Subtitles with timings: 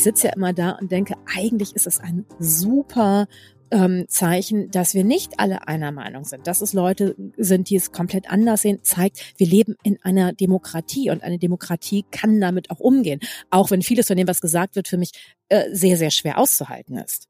[0.00, 3.28] ich sitze ja immer da und denke, eigentlich ist es ein super
[3.70, 7.92] ähm, Zeichen, dass wir nicht alle einer Meinung sind, dass es Leute sind, die es
[7.92, 12.80] komplett anders sehen, zeigt, wir leben in einer Demokratie und eine Demokratie kann damit auch
[12.80, 13.20] umgehen,
[13.50, 15.12] auch wenn vieles von dem, was gesagt wird, für mich
[15.50, 17.28] äh, sehr, sehr schwer auszuhalten ist.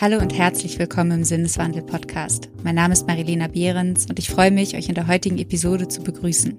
[0.00, 2.50] Hallo und herzlich willkommen im Sinneswandel Podcast.
[2.62, 6.04] Mein Name ist Marilena Behrens und ich freue mich, euch in der heutigen Episode zu
[6.04, 6.56] begrüßen.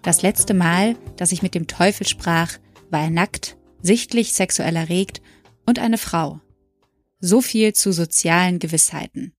[0.00, 2.56] Das letzte Mal, dass ich mit dem Teufel sprach,
[2.88, 5.20] war er nackt, sichtlich sexuell erregt
[5.66, 6.40] und eine Frau.
[7.20, 9.34] So viel zu sozialen Gewissheiten.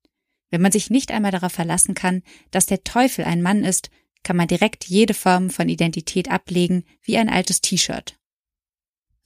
[0.52, 3.90] Wenn man sich nicht einmal darauf verlassen kann, dass der Teufel ein Mann ist,
[4.22, 8.19] kann man direkt jede Form von Identität ablegen wie ein altes T-Shirt.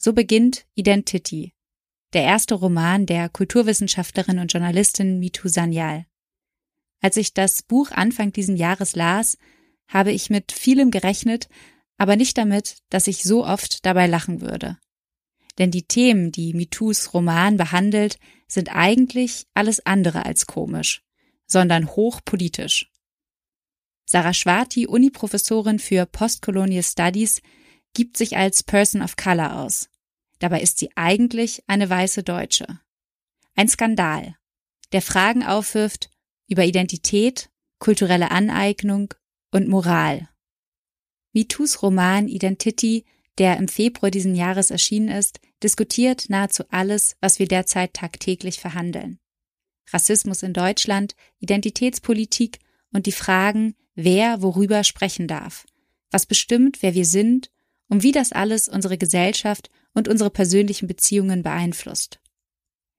[0.03, 1.53] So beginnt Identity,
[2.11, 6.05] der erste Roman der Kulturwissenschaftlerin und Journalistin Mitu Sanyal.
[6.99, 9.37] Als ich das Buch Anfang diesen Jahres las,
[9.87, 11.47] habe ich mit vielem gerechnet,
[11.97, 14.77] aber nicht damit, dass ich so oft dabei lachen würde.
[15.57, 21.01] Denn die Themen, die Mitus Roman behandelt, sind eigentlich alles andere als komisch,
[21.47, 22.91] sondern hochpolitisch.
[24.05, 27.41] Sarah Schwarti, Uniprofessorin für Postcolonial Studies,
[27.93, 29.89] gibt sich als Person of Color aus.
[30.43, 32.67] Dabei ist sie eigentlich eine weiße Deutsche.
[33.55, 34.35] Ein Skandal,
[34.91, 36.09] der Fragen aufwirft
[36.49, 37.49] über Identität,
[37.79, 39.13] kulturelle Aneignung
[39.51, 40.27] und Moral.
[41.31, 43.05] MeToos Roman Identity,
[43.37, 49.19] der im Februar diesen Jahres erschienen ist, diskutiert nahezu alles, was wir derzeit tagtäglich verhandeln.
[49.93, 52.59] Rassismus in Deutschland, Identitätspolitik
[52.91, 55.65] und die Fragen, wer worüber sprechen darf,
[56.11, 57.49] was bestimmt, wer wir sind
[57.87, 62.19] und wie das alles unsere Gesellschaft und unsere persönlichen Beziehungen beeinflusst.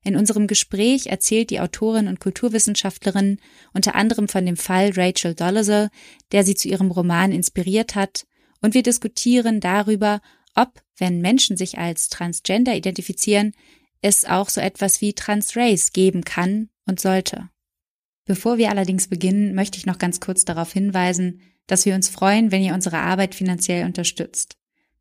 [0.04, 3.38] In unserem Gespräch erzählt die Autorin und Kulturwissenschaftlerin
[3.72, 5.88] unter anderem von dem Fall Rachel Dolezal,
[6.30, 8.26] der sie zu ihrem Roman inspiriert hat,
[8.60, 10.20] und wir diskutieren darüber,
[10.54, 13.52] ob, wenn Menschen sich als Transgender identifizieren,
[14.00, 17.50] es auch so etwas wie Transrace geben kann und sollte.
[18.26, 22.52] Bevor wir allerdings beginnen, möchte ich noch ganz kurz darauf hinweisen, dass wir uns freuen,
[22.52, 24.56] wenn ihr unsere Arbeit finanziell unterstützt.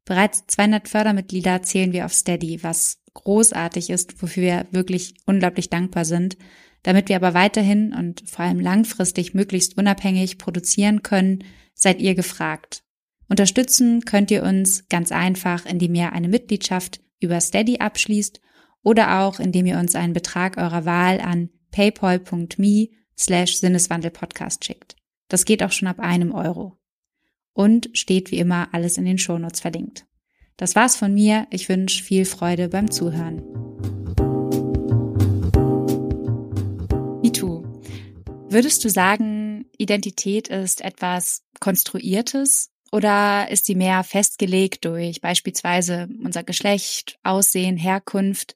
[0.05, 6.05] Bereits 200 Fördermitglieder zählen wir auf Steady, was großartig ist, wofür wir wirklich unglaublich dankbar
[6.05, 6.37] sind.
[6.81, 11.43] Damit wir aber weiterhin und vor allem langfristig möglichst unabhängig produzieren können,
[11.73, 12.83] seid ihr gefragt.
[13.29, 18.41] Unterstützen könnt ihr uns ganz einfach, indem ihr eine Mitgliedschaft über Steady abschließt
[18.83, 24.97] oder auch indem ihr uns einen Betrag eurer Wahl an paypal.me slash Sinneswandelpodcast schickt.
[25.29, 26.77] Das geht auch schon ab einem Euro
[27.53, 30.05] und steht wie immer alles in den Shownotes verlinkt.
[30.57, 31.47] Das war's von mir.
[31.49, 33.37] Ich wünsche viel Freude beim Zuhören.
[37.23, 37.63] MeToo.
[38.49, 46.43] Würdest du sagen, Identität ist etwas Konstruiertes oder ist sie mehr festgelegt durch beispielsweise unser
[46.43, 48.55] Geschlecht, Aussehen, Herkunft?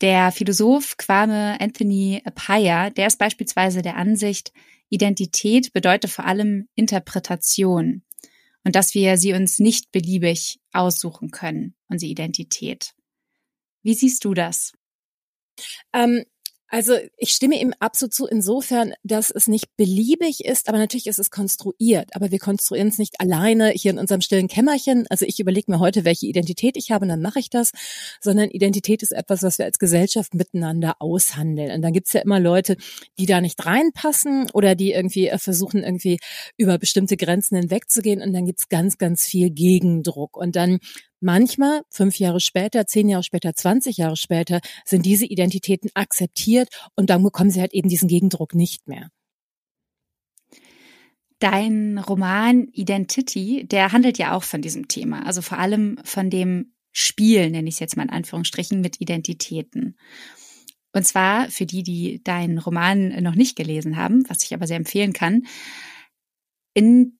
[0.00, 4.52] Der Philosoph Kwame Anthony Appiah, der ist beispielsweise der Ansicht,
[4.88, 8.02] Identität bedeutet vor allem Interpretation
[8.64, 12.94] und dass wir sie uns nicht beliebig aussuchen können, unsere Identität.
[13.82, 14.72] Wie siehst du das?
[15.92, 16.24] Ähm,
[16.70, 21.18] also ich stimme ihm absolut zu insofern, dass es nicht beliebig ist, aber natürlich ist
[21.18, 22.14] es konstruiert.
[22.14, 25.06] Aber wir konstruieren es nicht alleine hier in unserem stillen Kämmerchen.
[25.08, 27.70] Also ich überlege mir heute, welche Identität ich habe und dann mache ich das.
[28.20, 31.70] Sondern Identität ist etwas, was wir als Gesellschaft miteinander aushandeln.
[31.70, 32.76] Und dann gibt's ja immer Leute,
[33.18, 36.18] die da nicht reinpassen oder die irgendwie äh, versuchen, irgendwie
[36.58, 38.20] über bestimmte Grenzen hinwegzugehen.
[38.20, 40.36] Und dann gibt's ganz, ganz viel Gegendruck.
[40.36, 40.80] Und dann
[41.20, 47.10] Manchmal, fünf Jahre später, zehn Jahre später, zwanzig Jahre später, sind diese Identitäten akzeptiert und
[47.10, 49.10] dann bekommen sie halt eben diesen Gegendruck nicht mehr.
[51.40, 56.74] Dein Roman Identity, der handelt ja auch von diesem Thema, also vor allem von dem
[56.92, 59.96] Spiel, nenne ich es jetzt mal in Anführungsstrichen, mit Identitäten.
[60.92, 64.78] Und zwar für die, die deinen Roman noch nicht gelesen haben, was ich aber sehr
[64.78, 65.46] empfehlen kann.
[66.74, 67.17] In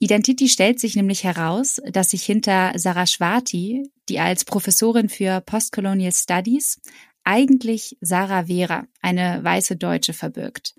[0.00, 6.12] Identity stellt sich nämlich heraus, dass sich hinter Sarah Schwarti, die als Professorin für Postcolonial
[6.12, 6.80] Studies
[7.24, 10.74] eigentlich Sarah Vera, eine weiße Deutsche, verbirgt.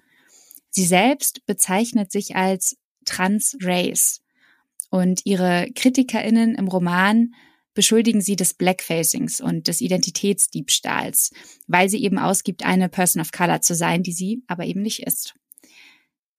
[0.70, 4.22] Sie selbst bezeichnet sich als Trans-Race
[4.90, 7.34] und ihre KritikerInnen im Roman
[7.74, 11.32] beschuldigen sie des Blackfacings und des Identitätsdiebstahls,
[11.68, 15.04] weil sie eben ausgibt, eine Person of Color zu sein, die sie aber eben nicht
[15.04, 15.36] ist.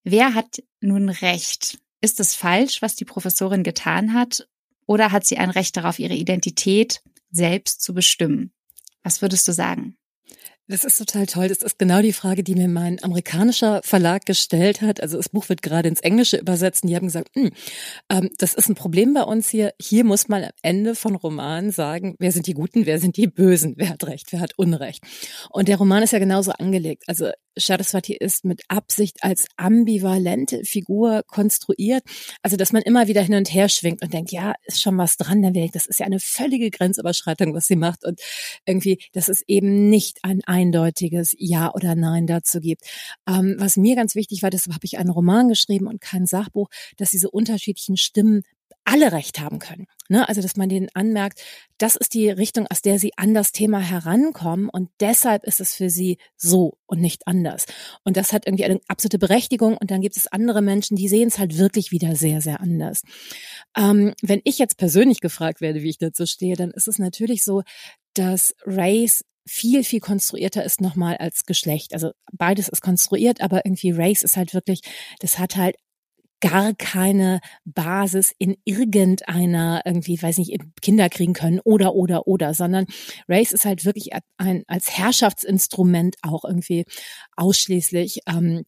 [0.03, 1.79] Wer hat nun recht?
[2.01, 4.49] Ist es falsch, was die Professorin getan hat?
[4.87, 8.53] Oder hat sie ein Recht darauf, ihre Identität selbst zu bestimmen?
[9.03, 9.97] Was würdest du sagen?
[10.71, 11.49] Das ist total toll.
[11.49, 15.03] Das ist genau die Frage, die mir mein amerikanischer Verlag gestellt hat.
[15.03, 16.85] Also das Buch wird gerade ins Englische übersetzt.
[16.85, 17.51] Und die haben gesagt, hm,
[18.09, 19.73] ähm, das ist ein Problem bei uns hier.
[19.81, 23.27] Hier muss man am Ende von Romanen sagen, wer sind die Guten, wer sind die
[23.27, 25.03] Bösen, wer hat Recht, wer hat Unrecht.
[25.51, 27.03] Und der Roman ist ja genauso angelegt.
[27.09, 32.05] Also Saraswati ist mit Absicht als ambivalente Figur konstruiert.
[32.43, 35.17] Also dass man immer wieder hin und her schwingt und denkt, ja, ist schon was
[35.17, 35.41] dran.
[35.73, 38.05] Das ist ja eine völlige Grenzüberschreitung, was sie macht.
[38.05, 38.21] Und
[38.67, 42.83] irgendwie, das ist eben nicht ein eindeutiges Ja oder Nein dazu gibt.
[43.29, 46.69] Ähm, was mir ganz wichtig war, deshalb habe ich einen Roman geschrieben und kein Sachbuch,
[46.97, 48.43] dass diese unterschiedlichen Stimmen
[48.85, 49.87] alle recht haben können.
[50.09, 50.29] Ne?
[50.29, 51.41] Also, dass man denen anmerkt,
[51.79, 55.75] das ist die Richtung, aus der sie an das Thema herankommen und deshalb ist es
[55.75, 57.67] für sie so und nicht anders.
[58.05, 61.29] Und das hat irgendwie eine absolute Berechtigung und dann gibt es andere Menschen, die sehen
[61.29, 63.03] es halt wirklich wieder sehr, sehr anders.
[63.77, 67.45] Ähm, wenn ich jetzt persönlich gefragt werde, wie ich dazu stehe, dann ist es natürlich
[67.45, 67.63] so,
[68.15, 71.95] dass Race viel, viel konstruierter ist nochmal als Geschlecht.
[71.95, 74.83] Also beides ist konstruiert, aber irgendwie Race ist halt wirklich,
[75.21, 75.77] das hat halt
[76.41, 82.87] gar keine Basis in irgendeiner irgendwie, weiß nicht, Kinder kriegen können oder oder oder, sondern
[83.29, 86.87] Race ist halt wirklich ein als Herrschaftsinstrument auch irgendwie
[87.37, 88.65] ausschließlich ähm,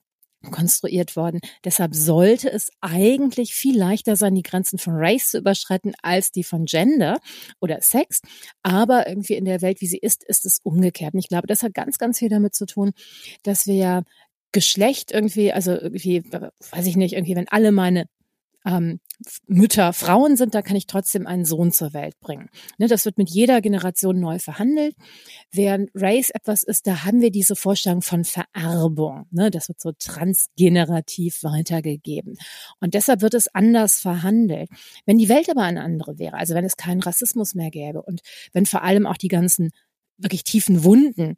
[0.50, 1.41] konstruiert worden.
[1.65, 6.44] Deshalb sollte es eigentlich viel leichter sein, die Grenzen von Race zu überschreiten als die
[6.44, 7.19] von Gender
[7.61, 8.21] oder Sex.
[8.62, 11.15] Aber irgendwie in der Welt, wie sie ist, ist es umgekehrt.
[11.15, 12.93] Und ich glaube, das hat ganz, ganz viel damit zu tun,
[13.43, 14.03] dass wir ja
[14.53, 16.23] Geschlecht irgendwie, also irgendwie,
[16.71, 18.06] weiß ich nicht, irgendwie, wenn alle meine
[18.64, 19.00] ähm,
[19.47, 22.49] Mütter Frauen sind, da kann ich trotzdem einen Sohn zur Welt bringen.
[22.79, 24.94] Ne, das wird mit jeder Generation neu verhandelt.
[25.50, 29.26] Während Race etwas ist, da haben wir diese Vorstellung von Vererbung.
[29.31, 32.37] Ne, das wird so transgenerativ weitergegeben.
[32.81, 34.70] Und deshalb wird es anders verhandelt.
[35.06, 38.23] Wenn die Welt aber eine andere wäre, also wenn es keinen Rassismus mehr gäbe und
[38.53, 39.70] wenn vor allem auch die ganzen
[40.19, 41.37] wirklich tiefen Wunden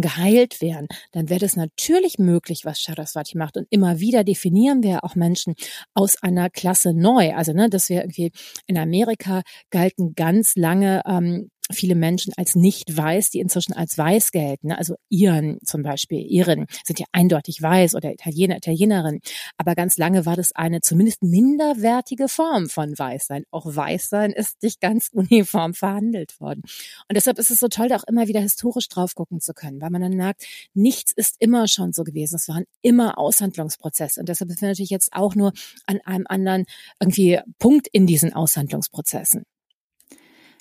[0.00, 3.56] geheilt werden, dann wäre das natürlich möglich, was Saraswati macht.
[3.56, 5.54] Und immer wieder definieren wir auch Menschen
[5.94, 7.34] aus einer Klasse neu.
[7.34, 8.32] Also, ne, dass wir irgendwie
[8.66, 14.32] in Amerika galten ganz lange ähm, viele Menschen als nicht weiß, die inzwischen als weiß
[14.32, 14.72] gelten.
[14.72, 19.20] Also Iren zum Beispiel, Iren sind ja eindeutig weiß oder Italiener, Italienerin.
[19.56, 23.44] Aber ganz lange war das eine zumindest minderwertige Form von Weißsein.
[23.50, 26.62] Auch Weißsein ist nicht ganz uniform verhandelt worden.
[27.08, 29.80] Und deshalb ist es so toll, da auch immer wieder historisch drauf gucken zu können,
[29.80, 30.44] weil man dann merkt,
[30.74, 32.36] nichts ist immer schon so gewesen.
[32.36, 34.20] Es waren immer Aushandlungsprozesse.
[34.20, 35.52] Und deshalb wir natürlich jetzt auch nur
[35.86, 36.64] an einem anderen
[37.00, 39.44] irgendwie Punkt in diesen Aushandlungsprozessen.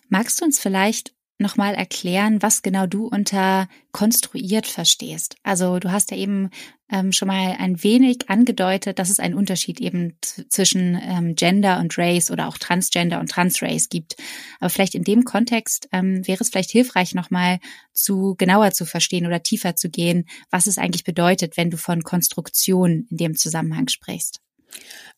[0.09, 5.35] Magst du uns vielleicht nochmal erklären, was genau du unter konstruiert verstehst?
[5.43, 6.49] Also du hast ja eben
[6.89, 11.97] ähm, schon mal ein wenig angedeutet, dass es einen Unterschied eben zwischen ähm, Gender und
[11.97, 14.15] Race oder auch Transgender und Transrace gibt.
[14.59, 17.59] Aber vielleicht in dem Kontext ähm, wäre es vielleicht hilfreich, nochmal
[17.93, 22.03] zu genauer zu verstehen oder tiefer zu gehen, was es eigentlich bedeutet, wenn du von
[22.03, 24.39] Konstruktion in dem Zusammenhang sprichst.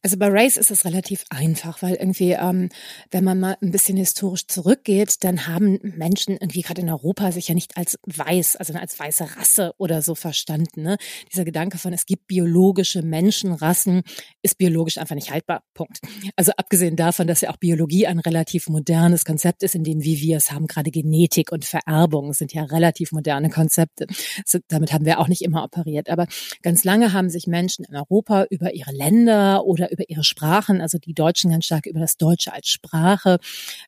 [0.01, 2.69] Also bei Race ist es relativ einfach, weil irgendwie, ähm,
[3.11, 7.49] wenn man mal ein bisschen historisch zurückgeht, dann haben Menschen irgendwie gerade in Europa sich
[7.49, 10.83] ja nicht als weiß, also als weiße Rasse oder so verstanden.
[10.83, 10.97] Ne?
[11.31, 14.03] Dieser Gedanke von, es gibt biologische Menschenrassen,
[14.41, 15.63] ist biologisch einfach nicht haltbar.
[15.73, 15.99] Punkt.
[16.37, 20.21] Also abgesehen davon, dass ja auch Biologie ein relativ modernes Konzept ist, in dem wie
[20.21, 24.07] wir es haben, gerade Genetik und Vererbung sind ja relativ moderne Konzepte.
[24.45, 26.09] So, damit haben wir auch nicht immer operiert.
[26.09, 26.27] Aber
[26.61, 30.97] ganz lange haben sich Menschen in Europa über ihre Länder oder über ihre Sprachen, also
[30.97, 33.39] die Deutschen ganz stark über das Deutsche als Sprache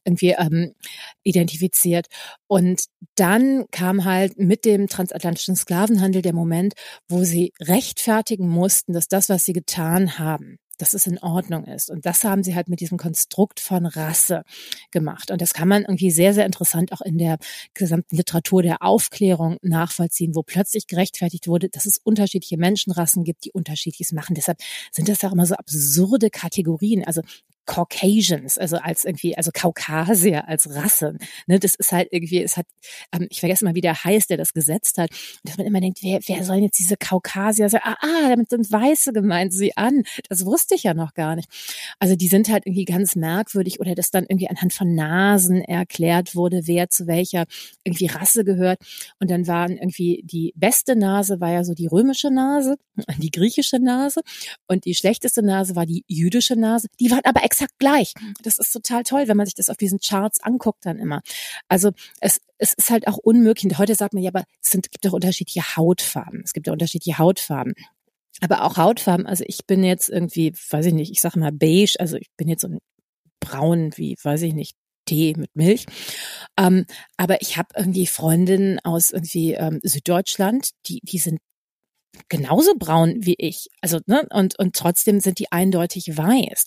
[0.03, 0.73] irgendwie ähm,
[1.23, 2.07] identifiziert.
[2.47, 2.83] Und
[3.15, 6.73] dann kam halt mit dem transatlantischen Sklavenhandel der Moment,
[7.07, 11.89] wo sie rechtfertigen mussten, dass das, was sie getan haben, dass es in Ordnung ist.
[11.89, 14.43] Und das haben sie halt mit diesem Konstrukt von Rasse
[14.91, 15.31] gemacht.
[15.31, 17.37] Und das kann man irgendwie sehr, sehr interessant auch in der
[17.73, 23.51] gesamten Literatur der Aufklärung nachvollziehen, wo plötzlich gerechtfertigt wurde, dass es unterschiedliche Menschenrassen gibt, die
[23.51, 24.35] unterschiedliches machen.
[24.35, 24.59] Deshalb
[24.91, 27.05] sind das auch immer so absurde Kategorien.
[27.05, 27.21] Also
[27.65, 31.17] Caucasians, also als irgendwie, also Kaukasier als Rasse.
[31.47, 32.65] Ne, das ist halt irgendwie, es hat,
[33.13, 35.09] ähm, ich vergesse mal, wie der heißt, der das gesetzt hat,
[35.43, 37.81] dass man immer denkt, wer, wer sollen jetzt diese Kaukasier sein?
[37.83, 40.03] Ah, ah, damit sind Weiße gemeint, sie an.
[40.29, 41.49] Das wusste ich ja noch gar nicht.
[41.99, 46.35] Also die sind halt irgendwie ganz merkwürdig oder dass dann irgendwie anhand von Nasen erklärt
[46.35, 47.45] wurde, wer zu welcher
[47.83, 48.79] irgendwie Rasse gehört.
[49.19, 52.77] Und dann waren irgendwie die beste Nase war ja so die römische Nase,
[53.17, 54.21] die griechische Nase
[54.67, 56.87] und die schlechteste Nase war die jüdische Nase.
[56.99, 58.13] Die waren aber exakt gleich.
[58.43, 61.21] Das ist total toll, wenn man sich das auf diesen Charts anguckt dann immer.
[61.67, 61.91] Also
[62.21, 63.77] es, es ist halt auch unmöglich.
[63.77, 66.41] Heute sagt man ja, aber es sind, gibt doch unterschiedliche Hautfarben.
[66.43, 67.73] Es gibt ja unterschiedliche Hautfarben.
[68.39, 71.95] Aber auch Hautfarben, also ich bin jetzt irgendwie, weiß ich nicht, ich sage mal beige,
[71.99, 72.79] also ich bin jetzt so ein
[73.39, 75.85] braun wie, weiß ich nicht, Tee mit Milch.
[76.57, 76.85] Ähm,
[77.17, 81.39] aber ich habe irgendwie Freundinnen aus irgendwie ähm, Süddeutschland, die, die sind
[82.29, 83.69] genauso braun wie ich.
[83.81, 86.65] Also, ne, und, und trotzdem sind die eindeutig weiß.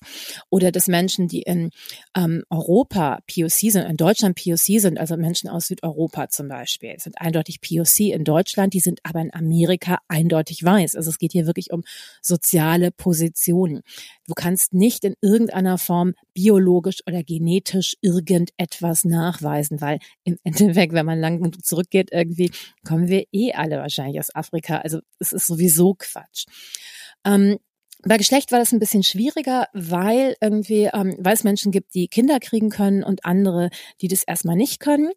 [0.51, 1.71] Oder dass Menschen, die in
[2.17, 7.21] ähm, Europa POC sind, in Deutschland POC sind, also Menschen aus Südeuropa zum Beispiel, sind
[7.21, 10.97] eindeutig POC in Deutschland, die sind aber in Amerika eindeutig weiß.
[10.97, 11.85] Also es geht hier wirklich um
[12.23, 13.83] soziale Positionen.
[14.27, 21.07] Du kannst nicht in irgendeiner Form biologisch oder genetisch irgendetwas nachweisen, weil im Endeffekt, wenn
[21.07, 22.51] man lang zurückgeht, irgendwie
[22.87, 24.79] kommen wir eh alle wahrscheinlich aus Afrika.
[24.79, 26.47] Also es ist sowieso Quatsch.
[27.25, 27.59] Ähm,
[28.07, 32.09] bei Geschlecht war das ein bisschen schwieriger, weil irgendwie, ähm, weil es Menschen gibt, die
[32.09, 33.71] Kinder kriegen können und andere,
[34.01, 35.11] die das erstmal nicht können.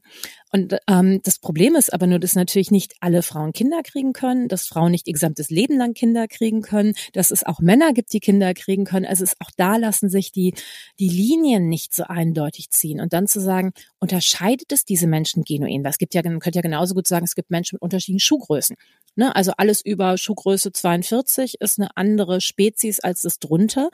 [0.53, 4.47] Und ähm, das Problem ist aber nur, dass natürlich nicht alle Frauen Kinder kriegen können,
[4.47, 8.13] dass Frauen nicht ihr gesamtes Leben lang Kinder kriegen können, dass es auch Männer gibt,
[8.13, 9.05] die Kinder kriegen können.
[9.05, 10.53] Also es, auch da lassen sich die,
[10.99, 13.01] die Linien nicht so eindeutig ziehen.
[13.01, 15.83] Und dann zu sagen, unterscheidet es diese Menschen genuin?
[15.83, 18.77] Was gibt ja, man könnte ja genauso gut sagen, es gibt Menschen mit unterschiedlichen Schuhgrößen.
[19.15, 19.35] Ne?
[19.35, 23.89] Also alles über Schuhgröße 42 ist eine andere Spezies als das drunter.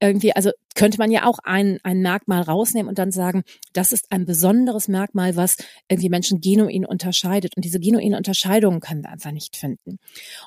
[0.00, 4.12] Irgendwie, also könnte man ja auch ein, ein Merkmal rausnehmen und dann sagen, das ist
[4.12, 5.56] ein besonderes Merkmal, was
[5.88, 7.56] irgendwie Menschen genuin unterscheidet.
[7.56, 9.98] Und diese genuine Unterscheidungen können wir einfach nicht finden.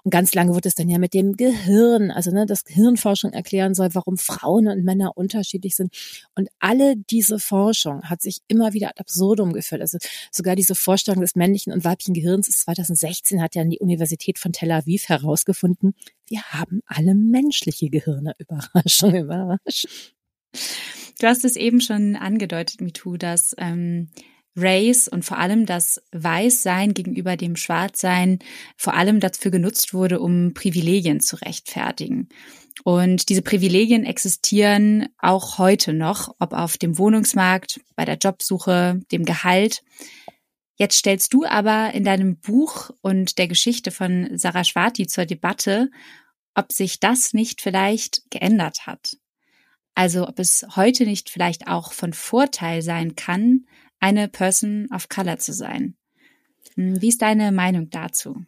[0.04, 3.74] Und ganz lange wird es dann ja mit dem Gehirn, also ne, dass Gehirnforschung erklären
[3.74, 5.94] soll, warum Frauen und Männer unterschiedlich sind.
[6.36, 9.82] Und alle diese Forschung hat sich immer wieder ad absurdum geführt.
[9.82, 9.98] Also
[10.32, 14.54] sogar diese Vorstellung des männlichen und weiblichen Gehirns ist 2016 hat ja die Universität von
[14.54, 15.96] Tel Aviv herausgefunden,
[16.30, 18.36] wir haben alle menschliche Gehirne.
[18.40, 19.92] Überraschung, Überraschung.
[21.20, 24.10] Du hast es eben schon angedeutet, MeToo, dass ähm,
[24.56, 28.40] Race und vor allem das Weißsein gegenüber dem Schwarzsein
[28.78, 32.30] vor allem dafür genutzt wurde, um Privilegien zu rechtfertigen.
[32.84, 39.26] Und diese Privilegien existieren auch heute noch, ob auf dem Wohnungsmarkt, bei der Jobsuche, dem
[39.26, 39.84] Gehalt.
[40.80, 45.92] Jetzt stellst du aber in deinem Buch und der Geschichte von Sarah Schwarti zur Debatte,
[46.56, 49.18] ob sich das nicht vielleicht geändert hat.
[49.94, 53.66] Also ob es heute nicht vielleicht auch von Vorteil sein kann,
[54.00, 55.98] eine Person of Color zu sein.
[56.76, 58.46] Hm, wie ist deine Meinung dazu?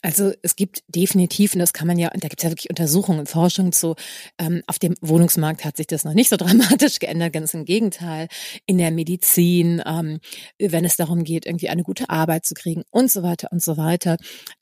[0.00, 3.18] Also es gibt definitiv, und das kann man ja, da gibt es ja wirklich Untersuchungen
[3.18, 3.96] und Forschung zu,
[4.38, 8.28] ähm, auf dem Wohnungsmarkt hat sich das noch nicht so dramatisch geändert, ganz im Gegenteil.
[8.66, 10.20] In der Medizin, ähm,
[10.58, 13.76] wenn es darum geht, irgendwie eine gute Arbeit zu kriegen und so weiter und so
[13.76, 14.16] weiter,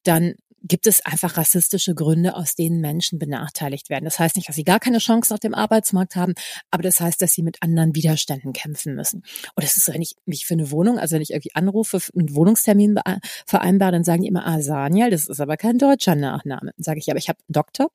[0.05, 0.35] dann
[0.67, 4.05] gibt es einfach rassistische Gründe, aus denen Menschen benachteiligt werden.
[4.05, 6.35] Das heißt nicht, dass sie gar keine Chance auf dem Arbeitsmarkt haben,
[6.71, 9.23] aber das heißt, dass sie mit anderen Widerständen kämpfen müssen.
[9.55, 12.35] Und das ist, wenn ich mich für eine Wohnung, also wenn ich irgendwie anrufe, einen
[12.35, 12.99] Wohnungstermin
[13.47, 16.73] vereinbare, dann sagen die immer, ah, Saniel, das ist aber kein deutscher Nachname.
[16.77, 17.91] Dann sage ich, aber ich habe Doktor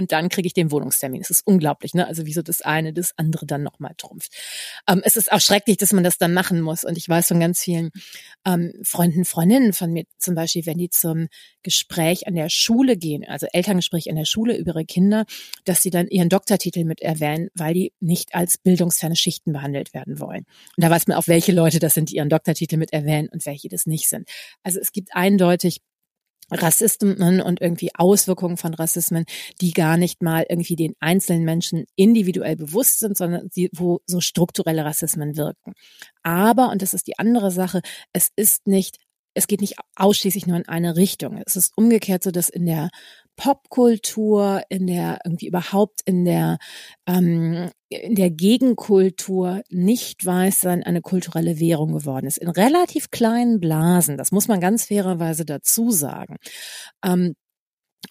[0.00, 1.20] und dann kriege ich den Wohnungstermin.
[1.20, 2.06] Es ist unglaublich, ne?
[2.06, 4.32] Also wieso das eine das andere dann nochmal trumpft.
[4.88, 6.84] Ähm, es ist auch schrecklich, dass man das dann machen muss.
[6.84, 7.90] Und ich weiß von ganz vielen
[8.46, 11.28] ähm, Freunden, Freundinnen von mir zum Beispiel, wenn die zum
[11.62, 15.26] Gespräch an der Schule gehen, also Elterngespräch an der Schule über ihre Kinder,
[15.64, 20.18] dass sie dann ihren Doktortitel mit erwähnen, weil die nicht als bildungsferne Schichten behandelt werden
[20.18, 20.46] wollen.
[20.76, 23.44] Und da weiß man auch, welche Leute das sind, die ihren Doktortitel mit erwähnen und
[23.44, 24.26] welche das nicht sind.
[24.62, 25.82] Also es gibt eindeutig
[26.50, 29.24] Rassismen und irgendwie Auswirkungen von Rassismen,
[29.60, 34.20] die gar nicht mal irgendwie den einzelnen Menschen individuell bewusst sind, sondern die, wo so
[34.20, 35.72] strukturelle Rassismen wirken.
[36.22, 37.80] Aber, und das ist die andere Sache,
[38.12, 38.98] es ist nicht
[39.32, 41.40] es geht nicht ausschließlich nur in eine Richtung.
[41.46, 42.90] Es ist umgekehrt so, dass in der
[43.36, 46.58] Popkultur, in der irgendwie überhaupt in der
[47.06, 52.38] ähm, in der Gegenkultur nicht weiß sein eine kulturelle Währung geworden ist.
[52.38, 56.36] In relativ kleinen Blasen, das muss man ganz fairerweise dazu sagen.
[57.04, 57.34] Ähm,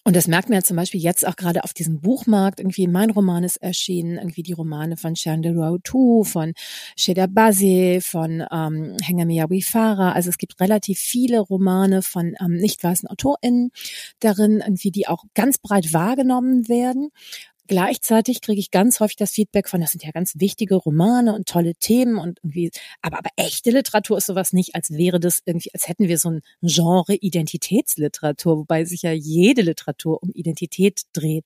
[0.04, 2.58] und das merkt man ja zum Beispiel jetzt auch gerade auf diesem Buchmarkt.
[2.60, 6.52] Irgendwie mein Roman ist erschienen, irgendwie die Romane von Sharon Tu, von
[6.96, 10.12] Sheda Bazi, von ähm, Hengame Wifara.
[10.12, 13.72] Also es gibt relativ viele Romane von ähm, nicht weißen AutorInnen
[14.20, 17.10] darin, irgendwie, die auch ganz breit wahrgenommen werden.
[17.70, 21.46] Gleichzeitig kriege ich ganz häufig das Feedback von, das sind ja ganz wichtige Romane und
[21.46, 25.72] tolle Themen und irgendwie, aber, aber echte Literatur ist sowas nicht, als wäre das irgendwie,
[25.72, 31.44] als hätten wir so ein Genre Identitätsliteratur, wobei sich ja jede Literatur um Identität dreht.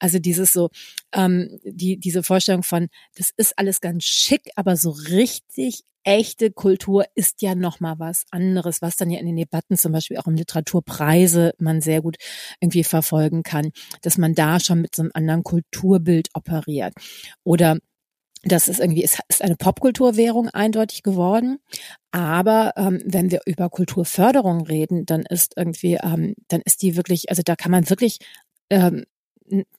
[0.00, 0.70] Also dieses so,
[1.12, 7.04] ähm, die, diese Vorstellung von, das ist alles ganz schick, aber so richtig echte Kultur
[7.14, 10.26] ist ja noch mal was anderes, was dann ja in den Debatten zum Beispiel auch
[10.26, 12.16] um Literaturpreise man sehr gut
[12.60, 13.70] irgendwie verfolgen kann,
[14.02, 16.94] dass man da schon mit so einem anderen Kulturbild operiert.
[17.44, 17.78] Oder
[18.44, 21.58] das ist irgendwie, es ist eine Popkulturwährung eindeutig geworden.
[22.10, 27.30] Aber ähm, wenn wir über Kulturförderung reden, dann ist irgendwie, ähm, dann ist die wirklich,
[27.30, 28.18] also da kann man wirklich
[28.70, 29.04] ähm,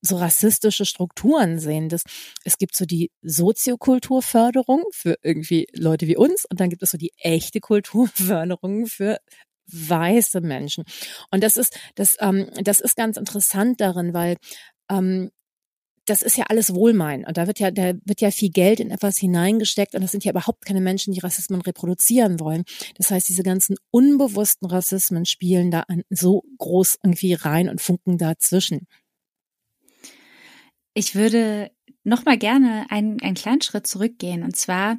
[0.02, 1.90] so rassistische Strukturen sehen.
[1.90, 2.04] Das,
[2.44, 6.98] es gibt so die Soziokulturförderung für irgendwie Leute wie uns und dann gibt es so
[6.98, 9.18] die echte Kulturförderung für
[9.72, 10.84] weiße Menschen.
[11.32, 14.38] Und das ist, das, ähm, das ist ganz interessant darin, weil
[14.90, 15.32] ähm,
[16.06, 18.92] das ist ja alles Wohlmein und da wird ja, da wird ja viel Geld in
[18.92, 22.64] etwas hineingesteckt und das sind ja überhaupt keine Menschen, die Rassismen reproduzieren wollen.
[22.98, 28.88] Das heißt, diese ganzen unbewussten Rassismen spielen da so groß irgendwie rein und funken dazwischen.
[30.94, 31.72] Ich würde
[32.04, 34.44] noch mal gerne einen, einen kleinen Schritt zurückgehen.
[34.44, 34.98] Und zwar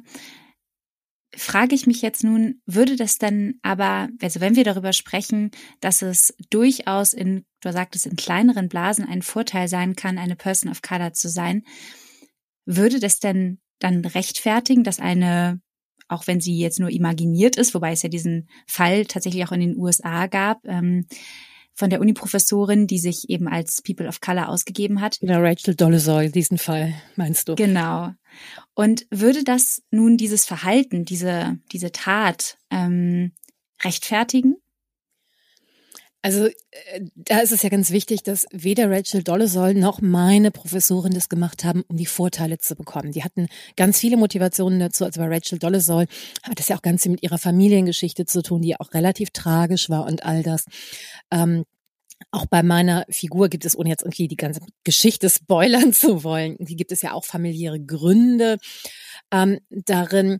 [1.35, 6.01] frage ich mich jetzt nun, würde das denn aber, also wenn wir darüber sprechen, dass
[6.01, 10.81] es durchaus in, du sagtest, in kleineren Blasen ein Vorteil sein kann, eine Person of
[10.81, 11.63] Color zu sein,
[12.65, 15.61] würde das denn dann rechtfertigen, dass eine,
[16.07, 19.59] auch wenn sie jetzt nur imaginiert ist, wobei es ja diesen Fall tatsächlich auch in
[19.59, 21.05] den USA gab, ähm,
[21.75, 25.19] von der Uni-Professorin, die sich eben als People of Color ausgegeben hat.
[25.19, 27.55] Genau, Rachel Dolezal, diesen Fall meinst du?
[27.55, 28.11] Genau.
[28.73, 33.33] Und würde das nun dieses Verhalten, diese, diese Tat ähm,
[33.83, 34.55] rechtfertigen?
[36.25, 41.13] Also äh, da ist es ja ganz wichtig, dass weder Rachel Dolezal noch meine Professorin
[41.13, 43.11] das gemacht haben, um die Vorteile zu bekommen.
[43.11, 43.45] Die hatten
[43.77, 45.05] ganz viele Motivationen dazu.
[45.05, 46.07] Also bei Rachel Dolezal
[46.41, 49.91] hat es ja auch ganz viel mit ihrer Familiengeschichte zu tun, die auch relativ tragisch
[49.91, 50.65] war und all das.
[51.29, 51.63] Ähm,
[52.31, 56.55] auch bei meiner Figur gibt es, ohne jetzt irgendwie die ganze Geschichte spoilern zu wollen,
[56.59, 58.57] die gibt es ja auch familiäre Gründe
[59.31, 60.39] ähm, darin.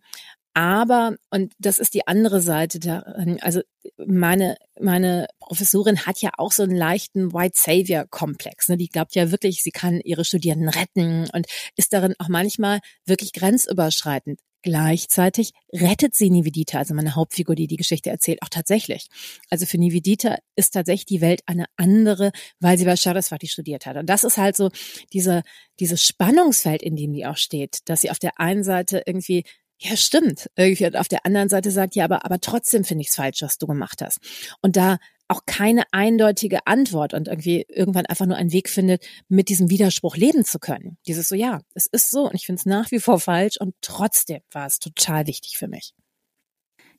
[0.57, 3.59] Aber, und das ist die andere Seite darin, also
[3.97, 8.69] meine, meine Professorin hat ja auch so einen leichten White Savior Komplex.
[8.69, 8.77] Ne?
[8.77, 11.45] Die glaubt ja wirklich, sie kann ihre Studierenden retten und
[11.75, 14.39] ist darin auch manchmal wirklich grenzüberschreitend.
[14.61, 19.09] Gleichzeitig rettet sie Nivedita, also meine Hauptfigur, die die Geschichte erzählt, auch tatsächlich.
[19.49, 22.31] Also für Nivedita ist tatsächlich die Welt eine andere,
[22.61, 23.97] weil sie bei Saraswati studiert hat.
[23.97, 24.71] Und das ist halt so
[25.11, 25.43] diese,
[25.81, 29.43] dieses Spannungsfeld, in dem die auch steht, dass sie auf der einen Seite irgendwie
[29.89, 30.49] ja, stimmt.
[30.95, 33.67] Auf der anderen Seite sagt, ja, aber, aber trotzdem finde ich es falsch, was du
[33.67, 34.19] gemacht hast.
[34.61, 39.49] Und da auch keine eindeutige Antwort und irgendwie irgendwann einfach nur einen Weg findet, mit
[39.49, 40.97] diesem Widerspruch leben zu können.
[41.07, 43.73] Dieses so, ja, es ist so und ich finde es nach wie vor falsch und
[43.81, 45.93] trotzdem war es total wichtig für mich.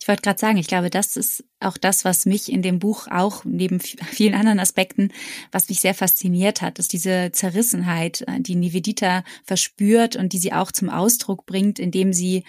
[0.01, 3.09] Ich wollte gerade sagen, ich glaube, das ist auch das, was mich in dem Buch
[3.09, 5.13] auch neben vielen anderen Aspekten,
[5.53, 10.53] was mich sehr fasziniert hat, ist diese Zerrissenheit, äh, die Nivedita verspürt und die sie
[10.53, 12.45] auch zum Ausdruck bringt, indem sie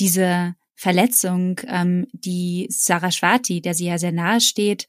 [0.00, 4.88] diese Verletzung, ähm, die Saraswati, der sie ja sehr nahe steht,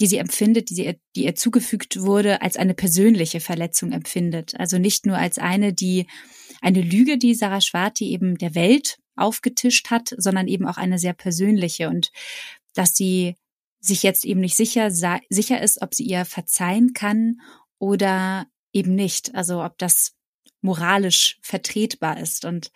[0.00, 4.58] die sie empfindet, die, sie, die ihr zugefügt wurde, als eine persönliche Verletzung empfindet.
[4.58, 6.06] Also nicht nur als eine, die
[6.60, 11.88] eine Lüge, die Saraswati eben der Welt aufgetischt hat, sondern eben auch eine sehr persönliche
[11.88, 12.10] und
[12.74, 13.36] dass sie
[13.80, 17.40] sich jetzt eben nicht sicher, sicher ist, ob sie ihr verzeihen kann
[17.78, 19.34] oder eben nicht.
[19.34, 20.14] Also ob das
[20.60, 22.44] moralisch vertretbar ist.
[22.44, 22.72] Und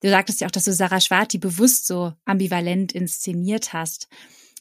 [0.00, 4.08] du sagtest ja auch, dass du Sarah Schwarti bewusst so ambivalent inszeniert hast.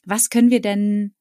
[0.06, 1.14] Was können wir denn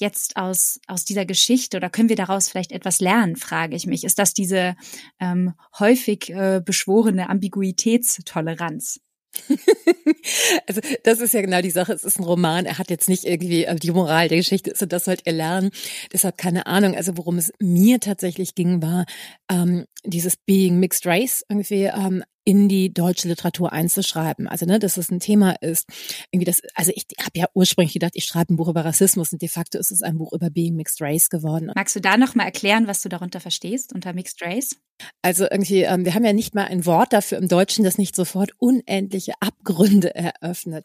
[0.00, 4.02] jetzt aus, aus dieser Geschichte oder können wir daraus vielleicht etwas lernen, frage ich mich.
[4.04, 4.74] Ist das diese
[5.20, 9.00] ähm, häufig äh, beschworene Ambiguitätstoleranz?
[10.66, 11.92] also das ist ja genau die Sache.
[11.92, 12.66] Es ist ein Roman.
[12.66, 15.70] Er hat jetzt nicht irgendwie äh, die Moral der Geschichte und das sollt ihr lernen.
[16.12, 16.94] Deshalb keine Ahnung.
[16.96, 19.04] Also worum es mir tatsächlich ging, war
[19.50, 24.48] ähm, dieses Being Mixed Race irgendwie ähm, in die deutsche Literatur einzuschreiben.
[24.48, 25.86] Also, ne, dass es ein Thema ist.
[26.30, 29.42] Irgendwie das, also ich habe ja ursprünglich gedacht, ich schreibe ein Buch über Rassismus und
[29.42, 31.70] de facto ist es ein Buch über Being Mixed Race geworden.
[31.74, 34.76] Magst du da nochmal erklären, was du darunter verstehst, unter Mixed Race?
[35.22, 38.14] Also irgendwie, ähm, wir haben ja nicht mal ein Wort dafür im Deutschen, das nicht
[38.14, 40.84] sofort unendliche Abgründe eröffnet.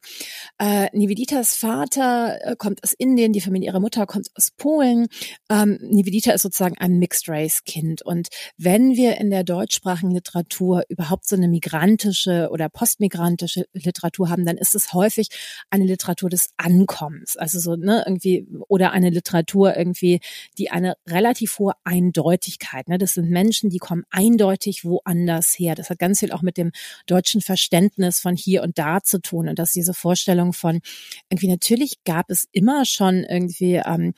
[0.57, 5.07] Äh, Niveditas Vater äh, kommt aus Indien, die Familie ihrer Mutter kommt aus Polen.
[5.49, 8.01] Ähm, Nivedita ist sozusagen ein Mixed Race Kind.
[8.01, 14.45] Und wenn wir in der deutschsprachigen Literatur überhaupt so eine migrantische oder postmigrantische Literatur haben,
[14.45, 15.29] dann ist es häufig
[15.69, 17.37] eine Literatur des Ankommens.
[17.37, 20.19] Also so, ne, irgendwie, oder eine Literatur irgendwie,
[20.57, 25.75] die eine relativ hohe Eindeutigkeit, ne, das sind Menschen, die kommen eindeutig woanders her.
[25.75, 26.71] Das hat ganz viel auch mit dem
[27.05, 30.81] deutschen Verständnis von hier und da zu tun und dass diese Vorstellung von
[31.29, 34.13] irgendwie natürlich gab es immer schon irgendwie ähm,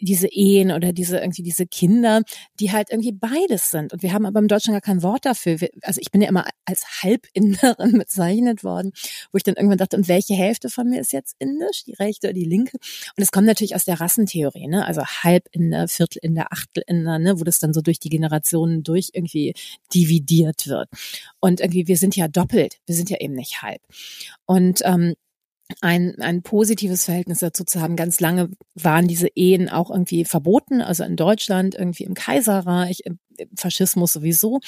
[0.00, 2.22] diese Ehen oder diese irgendwie diese Kinder,
[2.58, 3.79] die halt irgendwie beides sind.
[3.88, 5.58] Und wir haben aber im Deutschen gar kein Wort dafür.
[5.82, 8.92] Also ich bin ja immer als Halbinderin bezeichnet worden,
[9.32, 12.28] wo ich dann irgendwann dachte, und welche Hälfte von mir ist jetzt indisch, die rechte
[12.28, 12.76] oder die linke?
[13.16, 14.86] Und es kommt natürlich aus der Rassentheorie, ne?
[14.86, 17.40] Also Halbinder, Viertelinder, Achtelinder, ne?
[17.40, 19.54] Wo das dann so durch die Generationen durch irgendwie
[19.94, 20.88] dividiert wird.
[21.40, 23.80] Und irgendwie, wir sind ja doppelt, wir sind ja eben nicht halb.
[24.46, 25.14] Und ähm,
[25.80, 27.96] ein, ein positives Verhältnis dazu zu haben.
[27.96, 33.02] Ganz lange waren diese Ehen auch irgendwie verboten, also in Deutschland, irgendwie im Kaiserreich,
[33.56, 34.60] Faschismus sowieso,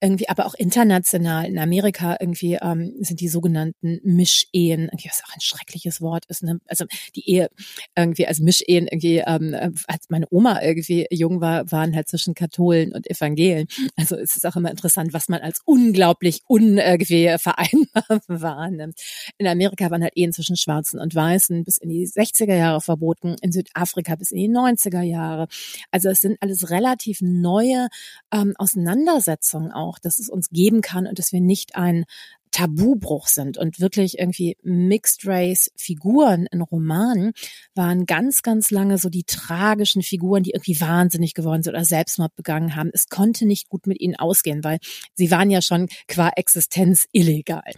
[0.00, 5.34] irgendwie, aber auch international in Amerika irgendwie ähm, sind die sogenannten Mischehen, irgendwie was auch
[5.34, 6.60] ein schreckliches Wort ist, ne?
[6.66, 6.84] also
[7.16, 7.48] die Ehe
[7.96, 9.54] irgendwie als Mischehen irgendwie, ähm,
[9.86, 13.66] als meine Oma irgendwie jung war, waren halt zwischen Katholen und Evangelien.
[13.96, 18.98] Also es ist auch immer interessant, was man als unglaublich ungewehr vereinbar wahrnimmt.
[19.38, 23.36] In Amerika waren halt Ehen zwischen Schwarzen und Weißen bis in die 60er Jahre verboten,
[23.42, 25.48] in Südafrika bis in die 90er Jahre.
[25.90, 27.88] Also es sind alles relativ neue
[28.32, 32.04] ähm, Auseinandersetzung auch, dass es uns geben kann und dass wir nicht ein
[32.52, 37.32] Tabubruch sind und wirklich irgendwie Mixed Race Figuren in Romanen
[37.74, 42.36] waren ganz, ganz lange so die tragischen Figuren, die irgendwie wahnsinnig geworden sind oder Selbstmord
[42.36, 42.90] begangen haben.
[42.92, 44.78] Es konnte nicht gut mit ihnen ausgehen, weil
[45.14, 47.72] sie waren ja schon qua Existenz illegal.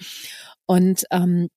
[0.67, 1.51] Und ähm,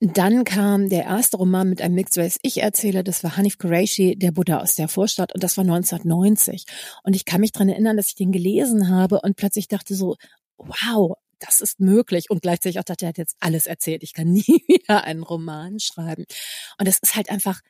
[0.00, 4.16] dann kam der erste Roman mit einem Mixed Race Ich erzähle, das war Hanif Qureshi,
[4.16, 6.64] der Buddha aus der Vorstadt und das war 1990.
[7.02, 10.16] Und ich kann mich dran erinnern, dass ich den gelesen habe und plötzlich dachte so,
[10.56, 14.02] wow, das ist möglich und gleichzeitig auch dachte, er hat jetzt alles erzählt.
[14.02, 16.24] Ich kann nie wieder einen Roman schreiben.
[16.78, 17.60] Und es ist halt einfach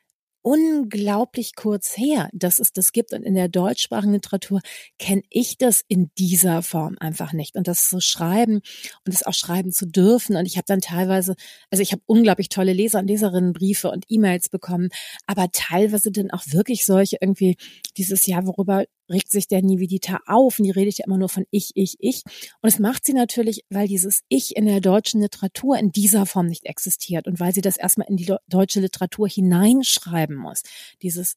[0.43, 3.13] unglaublich kurz her, dass es das gibt.
[3.13, 4.61] Und in der deutschsprachigen Literatur
[4.99, 7.55] kenne ich das in dieser Form einfach nicht.
[7.55, 10.35] Und das zu schreiben und das auch schreiben zu dürfen.
[10.35, 11.35] Und ich habe dann teilweise,
[11.71, 14.89] also ich habe unglaublich tolle Leser und Leserinnen Briefe und E-Mails bekommen,
[15.25, 17.55] aber teilweise dann auch wirklich solche irgendwie
[17.97, 21.45] dieses Jahr, worüber regt sich der Nivedita auf und die redet ja immer nur von
[21.51, 22.23] ich, ich, ich.
[22.61, 26.47] Und es macht sie natürlich, weil dieses Ich in der deutschen Literatur in dieser Form
[26.47, 30.63] nicht existiert und weil sie das erstmal in die deutsche Literatur hineinschreiben muss.
[31.01, 31.35] Dieses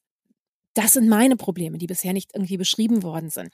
[0.77, 3.49] das sind meine Probleme, die bisher nicht irgendwie beschrieben worden sind.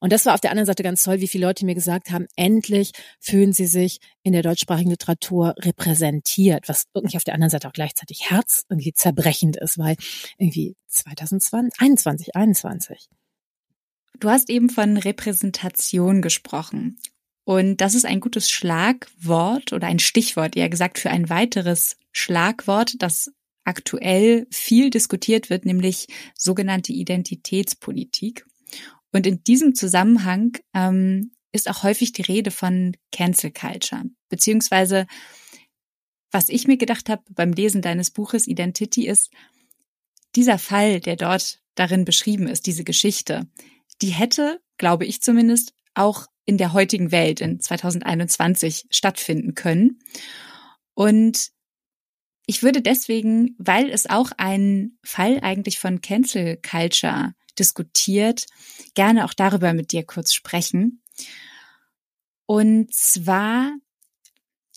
[0.00, 2.28] Und das war auf der anderen Seite ganz toll, wie viele Leute mir gesagt haben,
[2.36, 7.66] endlich fühlen sie sich in der deutschsprachigen Literatur repräsentiert, was irgendwie auf der anderen Seite
[7.66, 9.96] auch gleichzeitig Herz irgendwie zerbrechend ist, weil
[10.38, 13.08] irgendwie 2020, 21, 21.
[14.18, 16.98] Du hast eben von Repräsentation gesprochen.
[17.44, 22.96] Und das ist ein gutes Schlagwort oder ein Stichwort, eher gesagt, für ein weiteres Schlagwort,
[22.98, 23.32] das
[23.64, 28.46] aktuell viel diskutiert wird, nämlich sogenannte Identitätspolitik.
[29.12, 35.06] Und in diesem Zusammenhang ähm, ist auch häufig die Rede von Cancel Culture, beziehungsweise
[36.30, 39.30] was ich mir gedacht habe beim Lesen deines Buches Identity ist,
[40.36, 43.48] dieser Fall, der dort darin beschrieben ist, diese Geschichte,
[44.02, 49.98] die hätte, glaube ich zumindest, auch in der heutigen Welt in 2021 stattfinden können.
[50.94, 51.50] Und
[52.46, 58.46] ich würde deswegen, weil es auch einen Fall eigentlich von Cancel Culture diskutiert,
[58.94, 61.02] gerne auch darüber mit dir kurz sprechen.
[62.46, 63.72] Und zwar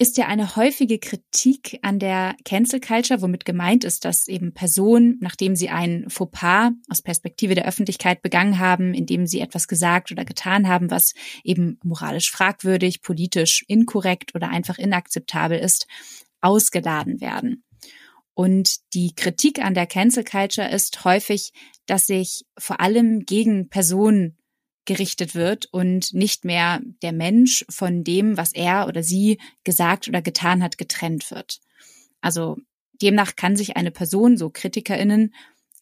[0.01, 5.19] ist ja eine häufige Kritik an der Cancel Culture, womit gemeint ist, dass eben Personen,
[5.21, 10.25] nachdem sie ein Fauxpas aus Perspektive der Öffentlichkeit begangen haben, indem sie etwas gesagt oder
[10.25, 15.85] getan haben, was eben moralisch fragwürdig, politisch inkorrekt oder einfach inakzeptabel ist,
[16.41, 17.63] ausgeladen werden.
[18.33, 21.53] Und die Kritik an der Cancel Culture ist häufig,
[21.85, 24.35] dass sich vor allem gegen Personen
[24.85, 30.21] gerichtet wird und nicht mehr der Mensch von dem, was er oder sie gesagt oder
[30.21, 31.59] getan hat, getrennt wird.
[32.19, 32.57] Also
[33.01, 35.33] demnach kann sich eine Person, so KritikerInnen,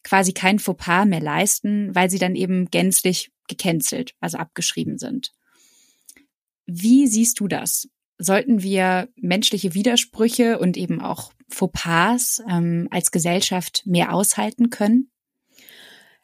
[0.03, 5.33] quasi kein Fauxpas mehr leisten, weil sie dann eben gänzlich gecancelt, also abgeschrieben sind.
[6.65, 7.89] Wie siehst du das?
[8.17, 15.09] Sollten wir menschliche Widersprüche und eben auch Fauxpas ähm, als Gesellschaft mehr aushalten können?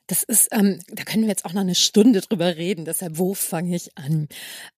[0.07, 2.85] Das ist, ähm, da können wir jetzt auch noch eine Stunde drüber reden.
[2.85, 4.27] Deshalb, wo fange ich an?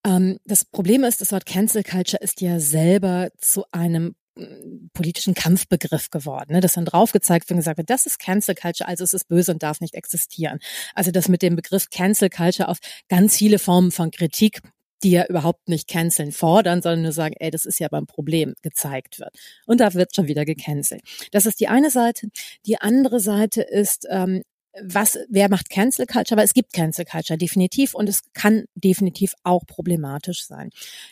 [0.05, 5.33] Ähm, das Problem ist, das Wort Cancel Culture ist ja selber zu einem mm, politischen
[5.33, 6.53] Kampfbegriff geworden.
[6.53, 6.61] Ne?
[6.61, 9.63] Das dann draufgezeigt und gesagt wird, das ist Cancel Culture, also es ist böse und
[9.63, 10.59] darf nicht existieren.
[10.95, 12.77] Also das mit dem Begriff Cancel Culture auf
[13.09, 14.61] ganz viele Formen von Kritik
[15.03, 18.55] die ja überhaupt nicht canceln fordern, sondern nur sagen, ey, das ist ja beim Problem
[18.61, 19.29] gezeigt wird.
[19.65, 21.01] Und da wird schon wieder gecancelt.
[21.31, 22.29] Das ist die eine Seite.
[22.65, 24.41] Die andere Seite ist, ähm,
[24.83, 26.37] was, wer macht Cancel Culture?
[26.37, 30.69] Aber es gibt Cancel Culture definitiv und es kann definitiv auch problematisch sein.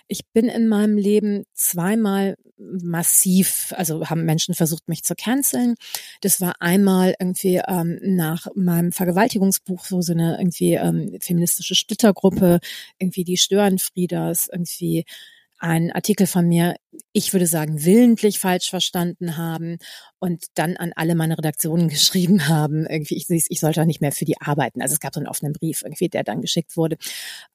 [0.08, 5.76] Ich bin in meinem Leben zweimal massiv, also haben Menschen versucht, mich zu canceln.
[6.22, 12.60] Das war einmal irgendwie ähm, nach meinem Vergewaltigungsbuch, so, so eine irgendwie ähm, feministische Splittergruppe,
[12.98, 15.06] irgendwie die Störenfrieders, irgendwie
[15.58, 16.76] ein Artikel von mir,
[17.14, 19.78] ich würde sagen, willentlich falsch verstanden haben
[20.20, 24.26] und dann an alle meine Redaktionen geschrieben haben, irgendwie, ich, ich sollte nicht mehr für
[24.26, 24.82] die arbeiten.
[24.82, 26.98] Also es gab so einen offenen Brief irgendwie, der dann geschickt wurde.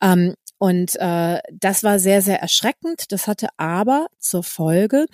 [0.03, 3.13] Ähm, Und äh, das war sehr, sehr erschreckend.
[3.13, 5.07] Das hatte aber zur Folge,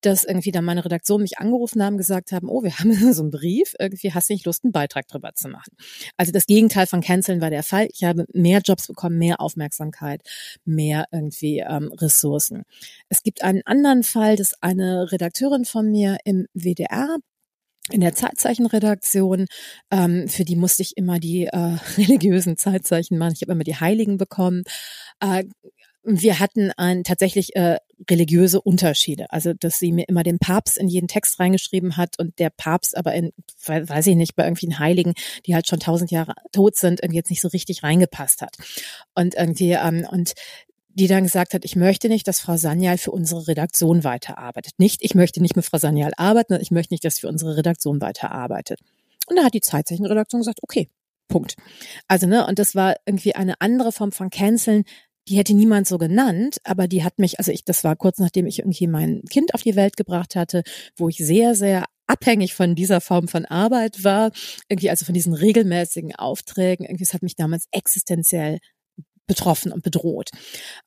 [0.00, 3.30] dass irgendwie dann meine Redaktion mich angerufen haben, gesagt haben, oh, wir haben so einen
[3.30, 5.76] Brief, irgendwie hast du nicht Lust, einen Beitrag drüber zu machen.
[6.16, 7.86] Also das Gegenteil von Canceln war der Fall.
[7.92, 10.22] Ich habe mehr Jobs bekommen, mehr Aufmerksamkeit,
[10.64, 12.62] mehr irgendwie ähm, Ressourcen.
[13.10, 17.18] Es gibt einen anderen Fall, dass eine Redakteurin von mir im WDR
[17.90, 19.46] in der Zeitzeichenredaktion,
[19.90, 23.34] ähm, für die musste ich immer die äh, religiösen Zeitzeichen machen.
[23.34, 24.64] Ich habe immer die Heiligen bekommen.
[25.20, 25.44] Äh,
[26.06, 27.78] wir hatten ein, tatsächlich äh,
[28.10, 29.26] religiöse Unterschiede.
[29.30, 32.96] Also, dass sie mir immer den Papst in jeden Text reingeschrieben hat und der Papst
[32.96, 33.32] aber in,
[33.66, 35.14] weiß ich nicht, bei irgendwelchen Heiligen,
[35.46, 38.56] die halt schon tausend Jahre tot sind, irgendwie jetzt nicht so richtig reingepasst hat.
[39.14, 40.34] Und irgendwie, ähm, und
[40.94, 44.74] die dann gesagt hat, ich möchte nicht, dass Frau Sanyal für unsere Redaktion weiterarbeitet.
[44.78, 47.56] Nicht, ich möchte nicht mit Frau Sanyal arbeiten, ich möchte nicht, dass sie für unsere
[47.56, 48.80] Redaktion weiterarbeitet.
[49.26, 50.88] Und da hat die Zeitzeichenredaktion gesagt, okay,
[51.28, 51.56] Punkt.
[52.06, 54.84] Also, ne, und das war irgendwie eine andere Form von Canceln,
[55.28, 58.46] die hätte niemand so genannt, aber die hat mich, also ich, das war kurz nachdem
[58.46, 60.62] ich irgendwie mein Kind auf die Welt gebracht hatte,
[60.96, 64.32] wo ich sehr, sehr abhängig von dieser Form von Arbeit war,
[64.68, 68.58] irgendwie also von diesen regelmäßigen Aufträgen, irgendwie, es hat mich damals existenziell
[69.26, 70.30] betroffen und bedroht.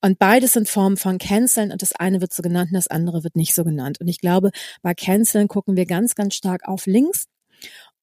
[0.01, 3.23] Und beides sind Formen von Canceln und das eine wird so genannt und das andere
[3.23, 3.99] wird nicht so genannt.
[3.99, 7.25] Und ich glaube, bei Canceln gucken wir ganz, ganz stark auf links.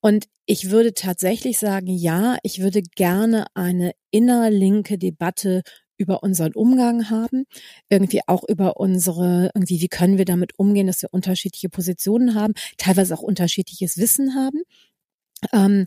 [0.01, 5.63] Und ich würde tatsächlich sagen, ja, ich würde gerne eine innerlinke Debatte
[5.97, 7.45] über unseren Umgang haben,
[7.89, 12.55] irgendwie auch über unsere, irgendwie, wie können wir damit umgehen, dass wir unterschiedliche Positionen haben,
[12.79, 14.63] teilweise auch unterschiedliches Wissen haben.
[15.53, 15.87] Ähm,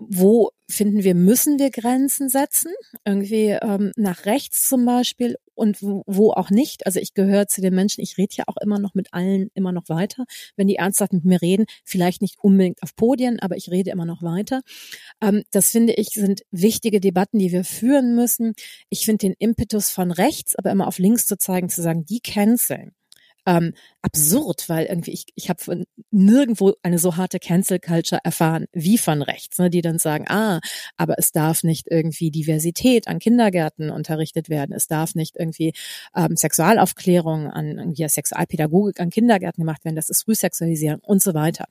[0.00, 2.72] wo finden wir, müssen wir Grenzen setzen,
[3.04, 6.86] irgendwie ähm, nach rechts zum Beispiel und wo, wo auch nicht.
[6.86, 9.72] Also ich gehöre zu den Menschen, ich rede ja auch immer noch mit allen immer
[9.72, 10.24] noch weiter,
[10.56, 14.04] wenn die ernsthaft mit mir reden, vielleicht nicht unbedingt auf Podien, aber ich rede immer
[14.04, 14.60] noch weiter.
[15.22, 18.54] Ähm, das finde ich sind wichtige Debatten, die wir führen müssen.
[18.90, 22.20] Ich finde den Impetus von rechts, aber immer auf links zu zeigen, zu sagen, die
[22.20, 22.92] canceln
[23.48, 28.98] ähm, absurd, weil irgendwie ich, ich habe nirgendwo eine so harte Cancel Culture erfahren wie
[28.98, 30.60] von rechts, ne, die dann sagen, ah,
[30.96, 35.72] aber es darf nicht irgendwie Diversität an Kindergärten unterrichtet werden, es darf nicht irgendwie
[36.14, 41.64] ähm, Sexualaufklärung an irgendwie Sexualpädagogik an Kindergärten gemacht werden, das ist Frühsexualisieren und so weiter.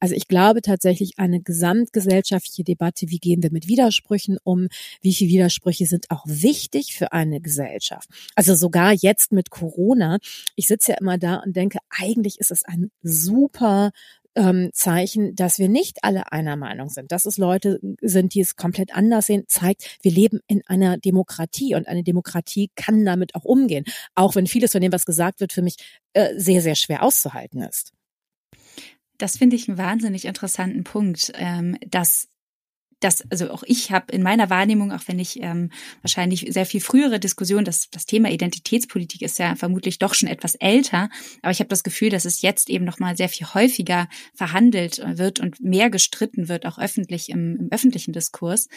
[0.00, 4.68] Also ich glaube tatsächlich eine gesamtgesellschaftliche Debatte, wie gehen wir mit Widersprüchen um,
[5.02, 8.08] wie viele Widersprüche sind auch wichtig für eine Gesellschaft.
[8.34, 10.18] Also sogar jetzt mit Corona,
[10.56, 13.90] ich sitze ja immer da und denke, eigentlich ist es ein super
[14.34, 18.56] ähm, Zeichen, dass wir nicht alle einer Meinung sind, dass es Leute sind, die es
[18.56, 23.44] komplett anders sehen, zeigt, wir leben in einer Demokratie und eine Demokratie kann damit auch
[23.44, 25.76] umgehen, auch wenn vieles von dem, was gesagt wird, für mich
[26.12, 27.92] äh, sehr, sehr schwer auszuhalten ist.
[29.18, 32.28] Das finde ich einen wahnsinnig interessanten Punkt, ähm, dass
[33.00, 35.70] das, also auch ich habe in meiner Wahrnehmung, auch wenn ich ähm,
[36.02, 40.54] wahrscheinlich sehr viel frühere Diskussion, das, das Thema Identitätspolitik ist ja vermutlich doch schon etwas
[40.56, 41.08] älter,
[41.42, 45.40] aber ich habe das Gefühl, dass es jetzt eben nochmal sehr viel häufiger verhandelt wird
[45.40, 48.68] und mehr gestritten wird, auch öffentlich im, im öffentlichen Diskurs.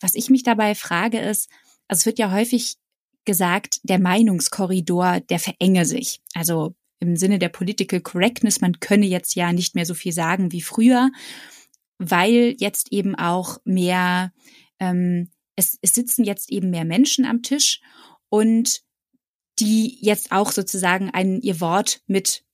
[0.00, 1.50] Was ich mich dabei frage ist,
[1.88, 2.76] also es wird ja häufig
[3.24, 6.20] gesagt, der Meinungskorridor, der verenge sich.
[6.34, 10.52] Also im Sinne der Political Correctness, man könne jetzt ja nicht mehr so viel sagen
[10.52, 11.10] wie früher
[12.10, 14.32] weil jetzt eben auch mehr,
[14.78, 17.80] ähm, es, es sitzen jetzt eben mehr Menschen am Tisch
[18.28, 18.82] und
[19.58, 22.44] die jetzt auch sozusagen ein, ihr Wort mit,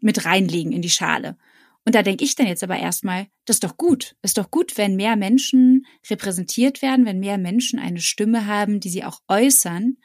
[0.00, 1.36] mit reinlegen in die Schale.
[1.84, 4.16] Und da denke ich dann jetzt aber erstmal, das ist doch gut.
[4.22, 8.90] Ist doch gut, wenn mehr Menschen repräsentiert werden, wenn mehr Menschen eine Stimme haben, die
[8.90, 9.96] sie auch äußern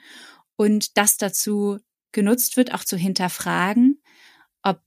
[0.55, 1.79] und das dazu
[2.11, 4.01] genutzt wird, auch zu hinterfragen,
[4.61, 4.79] ob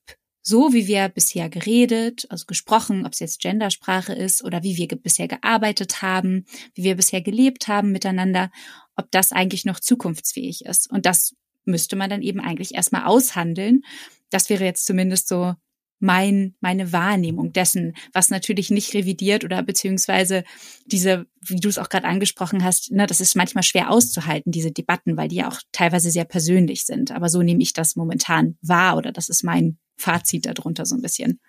[0.47, 4.89] so wie wir bisher geredet, also gesprochen, ob es jetzt Gendersprache ist oder wie wir
[4.89, 8.51] bisher gearbeitet haben, wie wir bisher gelebt haben miteinander,
[8.95, 10.91] ob das eigentlich noch zukunftsfähig ist.
[10.91, 13.85] Und das müsste man dann eben eigentlich erstmal aushandeln.
[14.29, 15.55] Das wäre jetzt zumindest so
[15.99, 20.45] mein, meine Wahrnehmung dessen, was natürlich nicht revidiert oder beziehungsweise
[20.85, 24.73] diese, wie du es auch gerade angesprochen hast, ne, das ist manchmal schwer auszuhalten, diese
[24.73, 27.11] Debatten, weil die ja auch teilweise sehr persönlich sind.
[27.11, 31.03] Aber so nehme ich das momentan wahr oder das ist mein Fazit darunter so ein
[31.03, 31.41] bisschen.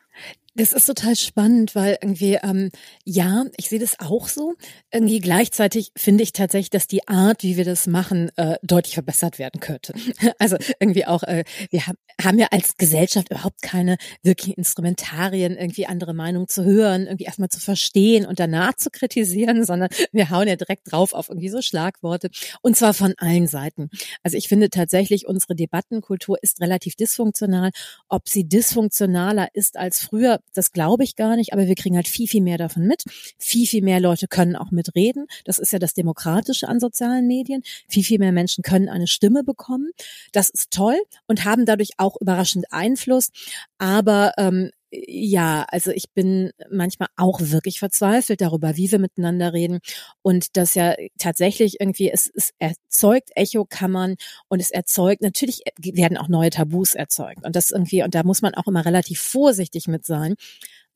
[0.58, 2.70] Das ist total spannend, weil irgendwie, ähm,
[3.04, 4.54] ja, ich sehe das auch so.
[4.90, 9.38] Irgendwie gleichzeitig finde ich tatsächlich, dass die Art, wie wir das machen, äh, deutlich verbessert
[9.38, 9.94] werden könnte.
[10.40, 15.88] Also irgendwie auch, äh, wir haben, haben ja als Gesellschaft überhaupt keine wirklichen Instrumentarien, irgendwie
[15.88, 20.48] andere Meinungen zu hören, irgendwie erstmal zu verstehen und danach zu kritisieren, sondern wir hauen
[20.48, 22.30] ja direkt drauf auf irgendwie so Schlagworte
[22.62, 23.90] und zwar von allen Seiten.
[24.24, 27.72] Also ich finde tatsächlich, unsere Debattenkultur ist relativ dysfunktional,
[28.10, 32.08] ob sie dysfunktionaler ist als früher, das glaube ich gar nicht, aber wir kriegen halt
[32.08, 33.04] viel, viel mehr davon mit.
[33.38, 35.28] Viel, viel mehr Leute können auch mitreden.
[35.44, 37.62] Das ist ja das Demokratische an sozialen Medien.
[37.88, 39.92] Viel, viel mehr Menschen können eine Stimme bekommen.
[40.32, 43.30] Das ist toll und haben dadurch auch überraschend Einfluss.
[43.78, 44.72] Aber ähm,
[45.08, 49.80] ja, also ich bin manchmal auch wirklich verzweifelt darüber, wie wir miteinander reden
[50.22, 54.16] und das ja tatsächlich irgendwie, es, es erzeugt Echokammern
[54.48, 58.42] und es erzeugt, natürlich werden auch neue Tabus erzeugt und das irgendwie, und da muss
[58.42, 60.36] man auch immer relativ vorsichtig mit sein.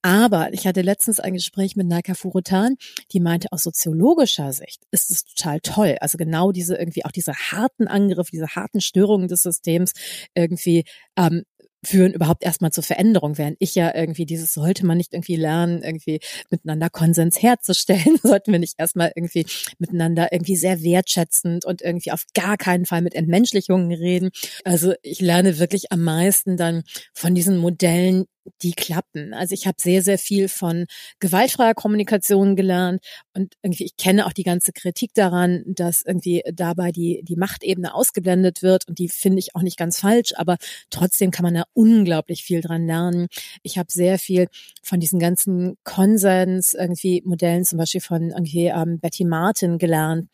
[0.02, 2.78] Aber ich hatte letztens ein Gespräch mit Naika Furutan,
[3.12, 5.98] die meinte, aus soziologischer Sicht ist es total toll.
[6.00, 9.92] Also genau diese irgendwie auch diese harten Angriffe, diese harten Störungen des Systems
[10.36, 10.86] irgendwie
[11.18, 11.44] ähm,
[11.84, 15.82] führen überhaupt erstmal zur Veränderung, während ich ja irgendwie dieses sollte man nicht irgendwie lernen,
[15.82, 19.46] irgendwie miteinander Konsens herzustellen, sollten wir nicht erstmal irgendwie
[19.78, 24.30] miteinander irgendwie sehr wertschätzend und irgendwie auf gar keinen Fall mit Entmenschlichungen reden.
[24.64, 28.26] Also ich lerne wirklich am meisten dann von diesen Modellen,
[28.62, 29.34] die klappen.
[29.34, 30.86] Also ich habe sehr, sehr viel von
[31.20, 36.92] gewaltfreier Kommunikation gelernt und irgendwie, ich kenne auch die ganze Kritik daran, dass irgendwie dabei
[36.92, 40.58] die, die Machtebene ausgeblendet wird und die finde ich auch nicht ganz falsch, aber
[40.90, 43.28] trotzdem kann man da unglaublich viel dran lernen.
[43.64, 44.48] Ich habe sehr viel
[44.84, 50.30] von diesen ganzen Konsens irgendwie Modellen, zum Beispiel von irgendwie ähm, Betty Martin gelernt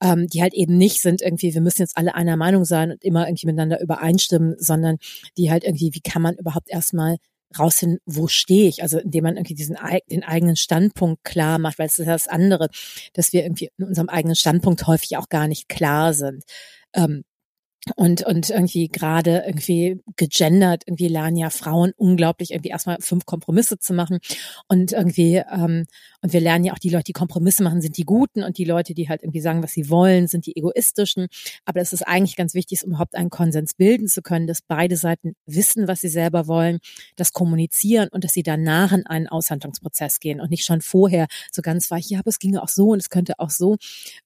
[0.00, 3.04] ähm, die halt eben nicht sind irgendwie, wir müssen jetzt alle einer Meinung sein und
[3.04, 4.98] immer irgendwie miteinander übereinstimmen, sondern
[5.36, 7.16] die halt irgendwie, wie kann man überhaupt erstmal
[7.56, 8.82] rausfinden, wo stehe ich?
[8.82, 9.76] Also indem man irgendwie diesen
[10.10, 12.68] den eigenen Standpunkt klar macht, weil es ist das andere,
[13.12, 16.44] dass wir irgendwie in unserem eigenen Standpunkt häufig auch gar nicht klar sind.
[16.94, 17.24] Ähm,
[17.96, 23.78] und und irgendwie gerade irgendwie gegendert irgendwie lernen ja Frauen unglaublich irgendwie erstmal fünf Kompromisse
[23.78, 24.18] zu machen.
[24.68, 25.86] Und irgendwie ähm,
[26.22, 28.42] und wir lernen ja auch die Leute die Kompromisse machen sind die guten.
[28.42, 31.28] Und die Leute die halt irgendwie sagen was sie wollen sind die egoistischen.
[31.64, 34.96] Aber es ist eigentlich ganz wichtig um überhaupt einen Konsens bilden zu können dass beide
[34.96, 36.78] Seiten wissen was sie selber wollen
[37.16, 41.62] das kommunizieren und dass sie danach in einen Aushandlungsprozess gehen und nicht schon vorher so
[41.62, 43.76] ganz weich ja aber es ginge auch so und es könnte auch so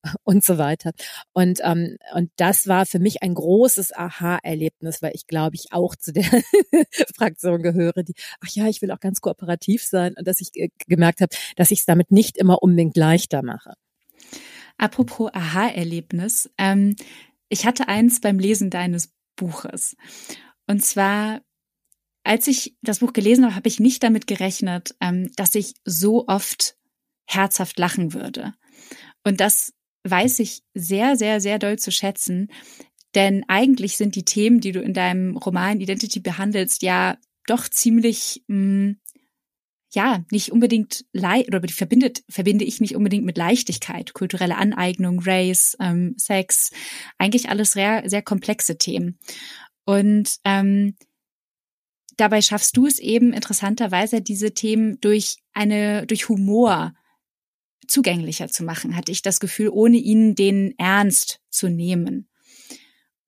[0.25, 0.93] und so weiter.
[1.33, 3.52] Und ähm, und das war für mich ein großes
[3.95, 6.25] Aha-Erlebnis, weil ich glaube ich auch zu der
[7.17, 10.51] Fraktion gehöre, die, ach ja, ich will auch ganz kooperativ sein und dass ich
[10.87, 13.75] gemerkt habe, dass ich es damit nicht immer unbedingt leichter mache.
[14.79, 16.97] Apropos Aha-Erlebnis, ähm,
[17.49, 19.97] ich hatte eins beim Lesen deines Buches.
[20.67, 21.43] Und zwar,
[22.25, 26.27] als ich das Buch gelesen habe, habe ich nicht damit gerechnet, ähm, dass ich so
[26.29, 26.77] oft
[27.27, 28.55] herzhaft lachen würde.
[29.25, 32.49] Und das weiß ich sehr, sehr, sehr doll zu schätzen,
[33.15, 38.43] denn eigentlich sind die Themen, die du in deinem Roman Identity behandelst, ja doch ziemlich,
[38.47, 38.97] mh, mm,
[39.95, 45.21] ja, nicht unbedingt leicht oder die verbindet, verbinde ich nicht unbedingt mit Leichtigkeit, kulturelle Aneignung,
[45.23, 46.71] Race, ähm, Sex,
[47.19, 49.19] eigentlich alles sehr, sehr komplexe Themen.
[49.85, 50.97] Und ähm,
[52.17, 56.95] dabei schaffst du es eben interessanterweise, diese Themen durch eine, durch Humor
[57.87, 62.29] zugänglicher zu machen, hatte ich das Gefühl, ohne ihnen den Ernst zu nehmen.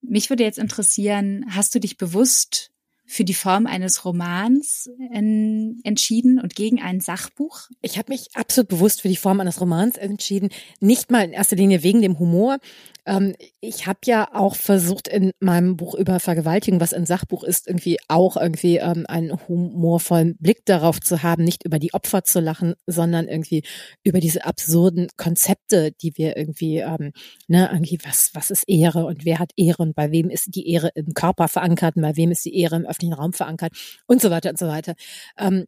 [0.06, 2.70] Mich würde jetzt interessieren, hast du dich bewusst
[3.06, 7.68] für die Form eines Romans en entschieden und gegen ein Sachbuch?
[7.82, 10.48] Ich habe mich absolut bewusst für die Form eines Romans entschieden.
[10.80, 12.58] Nicht mal in erster Linie wegen dem Humor,
[13.06, 17.66] ähm, ich habe ja auch versucht in meinem Buch über Vergewaltigung, was ein Sachbuch ist,
[17.66, 22.40] irgendwie auch irgendwie ähm, einen humorvollen Blick darauf zu haben, nicht über die Opfer zu
[22.40, 23.62] lachen, sondern irgendwie
[24.02, 27.12] über diese absurden Konzepte, die wir irgendwie, ähm,
[27.48, 30.70] ne, irgendwie was was ist Ehre und wer hat Ehre und bei wem ist die
[30.70, 33.72] Ehre im Körper verankert und bei wem ist die Ehre im öffentlichen Raum verankert
[34.06, 34.94] und so weiter und so weiter.
[35.38, 35.66] Ähm,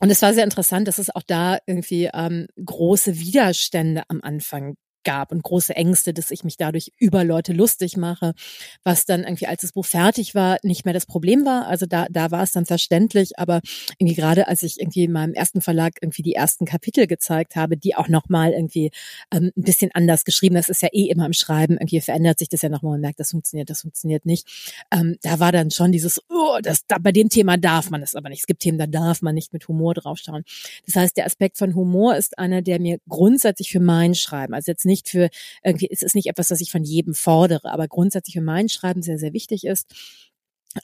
[0.00, 4.74] und es war sehr interessant, dass es auch da irgendwie ähm, große Widerstände am Anfang
[5.04, 8.34] gab und große Ängste, dass ich mich dadurch über Leute lustig mache,
[8.82, 11.66] was dann irgendwie, als das Buch fertig war, nicht mehr das Problem war.
[11.66, 13.60] Also da, da war es dann verständlich, aber
[13.98, 17.76] irgendwie gerade als ich irgendwie in meinem ersten Verlag irgendwie die ersten Kapitel gezeigt habe,
[17.76, 18.90] die auch nochmal irgendwie
[19.32, 22.48] ähm, ein bisschen anders geschrieben, das ist ja eh immer im Schreiben, irgendwie verändert sich
[22.48, 24.46] das ja nochmal, man merkt, das funktioniert, das funktioniert nicht.
[24.90, 28.14] Ähm, da war dann schon dieses, oh, das, da, bei dem Thema darf man es
[28.14, 28.40] aber nicht.
[28.40, 30.44] Es gibt Themen, da darf man nicht mit Humor draufschauen.
[30.86, 34.70] Das heißt, der Aspekt von Humor ist einer, der mir grundsätzlich für mein Schreiben, also
[34.70, 35.28] jetzt nicht nicht für
[35.64, 39.02] irgendwie, es ist nicht etwas, das ich von jedem fordere, aber grundsätzlich für mein Schreiben
[39.02, 39.92] sehr, sehr wichtig ist.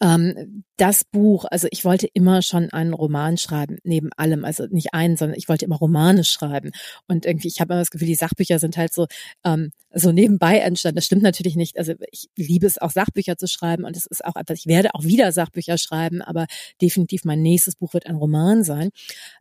[0.01, 4.95] Ähm, das Buch, also ich wollte immer schon einen Roman schreiben, neben allem, also nicht
[4.95, 6.71] einen, sondern ich wollte immer Romane schreiben.
[7.07, 9.07] Und irgendwie, ich habe immer das Gefühl, die Sachbücher sind halt so,
[9.45, 10.97] ähm, so nebenbei entstanden.
[10.97, 11.79] Das stimmt natürlich nicht.
[11.79, 14.95] Also ich liebe es auch Sachbücher zu schreiben und es ist auch etwas, ich werde
[14.95, 16.47] auch wieder Sachbücher schreiben, aber
[16.81, 18.91] definitiv mein nächstes Buch wird ein Roman sein.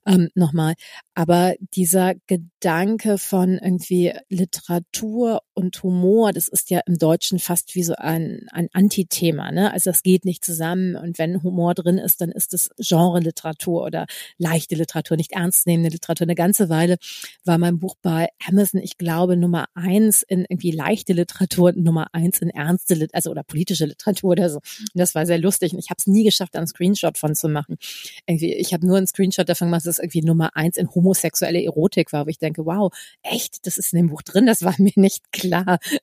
[0.06, 0.74] Ähm, Nochmal.
[1.14, 7.84] Aber dieser Gedanke von irgendwie Literatur und Humor, das ist ja im Deutschen fast wie
[7.84, 9.52] so ein, ein Antithema.
[9.52, 9.72] Ne?
[9.74, 10.96] Also das geht nicht zusammen.
[10.96, 14.08] Und wenn Humor drin ist, dann ist es Genre-Literatur oder
[14.38, 16.26] leichte Literatur, nicht ernstnehmende Literatur.
[16.26, 16.98] Eine ganze Weile
[17.44, 22.40] war mein Buch bei Amazon, ich glaube, Nummer eins in irgendwie leichte Literatur, Nummer eins
[22.40, 24.58] in ernste, Literatur, also oder politische Literatur oder so.
[24.58, 25.74] Und das war sehr lustig.
[25.74, 27.78] Und ich habe es nie geschafft, einen Screenshot von zu machen.
[28.26, 31.62] Irgendwie, ich habe nur einen Screenshot davon gemacht, dass es irgendwie Nummer eins in homosexuelle
[31.62, 32.94] Erotik war, wo ich denke, wow,
[33.24, 35.49] echt, das ist in dem Buch drin, das war mir nicht klar.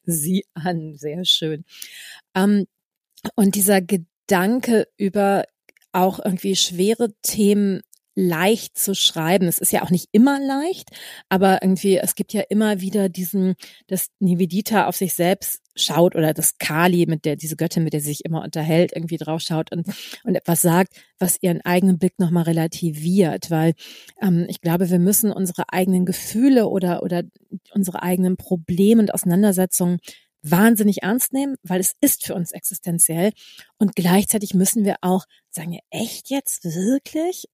[0.05, 1.65] Sieh an, sehr schön.
[2.35, 2.67] Ähm,
[3.35, 5.45] und dieser Gedanke über
[5.93, 7.83] auch irgendwie schwere Themen
[8.17, 9.47] leicht zu schreiben.
[9.47, 10.91] Es ist ja auch nicht immer leicht,
[11.29, 13.55] aber irgendwie, es gibt ja immer wieder diesen,
[13.87, 18.01] dass Nivedita auf sich selbst schaut oder das Kali, mit der, diese Göttin, mit der
[18.01, 19.87] sie sich immer unterhält, irgendwie drauf schaut und,
[20.25, 23.75] und etwas sagt, was ihren eigenen Blick nochmal relativiert, weil
[24.23, 27.23] ähm, ich glaube, wir müssen unsere eigenen Gefühle oder, oder
[27.75, 29.99] unsere eigenen Probleme und Auseinandersetzungen
[30.51, 33.33] wahnsinnig ernst nehmen, weil es ist für uns existenziell.
[33.79, 37.47] Und gleichzeitig müssen wir auch sagen, echt jetzt wirklich?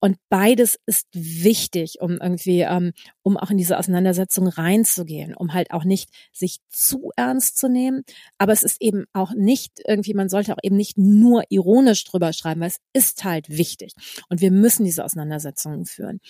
[0.00, 5.70] Und beides ist wichtig, um irgendwie, ähm, um auch in diese Auseinandersetzung reinzugehen, um halt
[5.70, 8.04] auch nicht sich zu ernst zu nehmen.
[8.38, 12.32] Aber es ist eben auch nicht irgendwie, man sollte auch eben nicht nur ironisch drüber
[12.32, 13.94] schreiben, weil es ist halt wichtig.
[14.28, 16.20] Und wir müssen diese Auseinandersetzungen führen.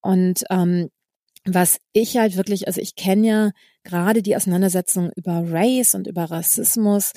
[0.00, 0.90] Und ähm,
[1.44, 3.50] was ich halt wirklich, also ich kenne ja
[3.82, 7.12] gerade die Auseinandersetzung über Race und über Rassismus,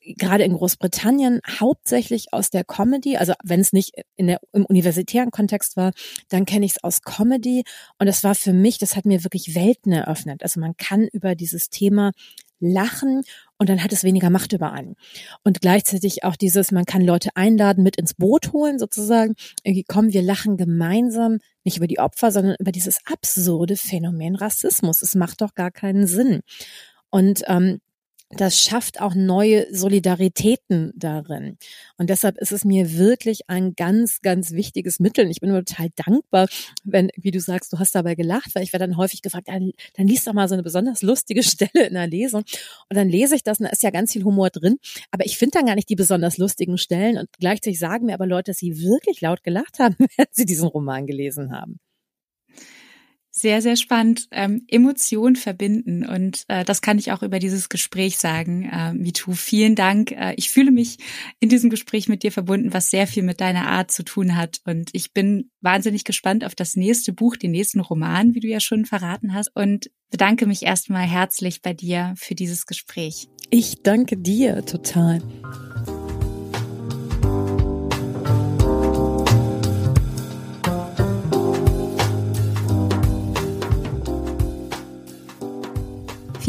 [0.00, 3.16] äh, gerade in Großbritannien, hauptsächlich aus der Comedy.
[3.16, 5.92] Also wenn es nicht in der, im universitären Kontext war,
[6.28, 7.64] dann kenne ich es aus Comedy.
[7.98, 10.42] Und das war für mich, das hat mir wirklich Welten eröffnet.
[10.42, 12.12] Also man kann über dieses Thema
[12.60, 13.22] lachen
[13.58, 14.96] und dann hat es weniger Macht über einen.
[15.42, 19.34] Und gleichzeitig auch dieses, man kann Leute einladen, mit ins Boot holen sozusagen.
[19.64, 25.02] Irgendwie kommen, wir lachen gemeinsam, nicht über die Opfer, sondern über dieses absurde Phänomen Rassismus.
[25.02, 26.40] Es macht doch gar keinen Sinn.
[27.10, 27.80] Und ähm,
[28.30, 31.58] das schafft auch neue Solidaritäten darin.
[31.98, 35.24] Und deshalb ist es mir wirklich ein ganz, ganz wichtiges Mittel.
[35.24, 36.46] Und ich bin total dankbar,
[36.84, 39.72] wenn, wie du sagst, du hast dabei gelacht, weil ich werde dann häufig gefragt, dann,
[39.94, 42.44] dann liest doch mal so eine besonders lustige Stelle in der Lesung.
[42.88, 44.78] Und dann lese ich das und da ist ja ganz viel Humor drin.
[45.10, 47.18] Aber ich finde dann gar nicht die besonders lustigen Stellen.
[47.18, 50.68] Und gleichzeitig sagen mir aber Leute, dass sie wirklich laut gelacht haben, wenn sie diesen
[50.68, 51.80] Roman gelesen haben.
[53.40, 54.28] Sehr, sehr spannend.
[54.32, 56.04] Ähm, Emotion verbinden.
[56.04, 59.32] Und äh, das kann ich auch über dieses Gespräch sagen, äh, MeToo.
[59.32, 60.10] Vielen Dank.
[60.12, 60.98] Äh, ich fühle mich
[61.38, 64.60] in diesem Gespräch mit dir verbunden, was sehr viel mit deiner Art zu tun hat.
[64.66, 68.60] Und ich bin wahnsinnig gespannt auf das nächste Buch, den nächsten Roman, wie du ja
[68.60, 69.50] schon verraten hast.
[69.56, 73.28] Und bedanke mich erstmal herzlich bei dir für dieses Gespräch.
[73.48, 75.22] Ich danke dir total.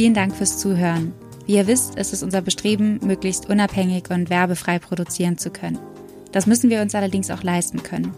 [0.02, 1.14] Vielen Dank fürs Zuhören.
[1.46, 5.78] Wie ihr wisst, ist es unser Bestreben, möglichst unabhängig und werbefrei produzieren zu können.
[6.32, 8.12] Das müssen wir uns allerdings auch leisten können.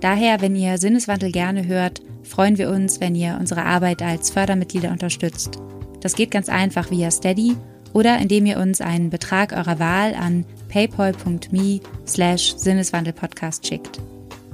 [0.00, 4.92] Daher, wenn ihr Sinneswandel gerne hört, freuen wir uns, wenn ihr unsere Arbeit als Fördermitglieder
[4.92, 5.58] unterstützt.
[6.00, 7.56] Das geht ganz einfach via Steady
[7.92, 13.98] oder indem ihr uns einen Betrag eurer Wahl an paypal.me slash Sinneswandelpodcast schickt.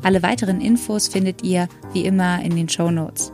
[0.02, 3.30] Alle weiteren Infos findet ihr wie immer in den Show Notes.